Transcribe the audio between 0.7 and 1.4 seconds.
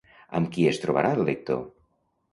es trobarà el